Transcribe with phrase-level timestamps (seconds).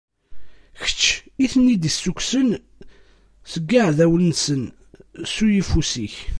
[0.81, 1.01] Kečč
[1.43, 2.49] i ten-id-issukkusen
[3.51, 4.63] seg yiɛdawen-nsen,
[5.33, 6.15] s uyeffus-ik.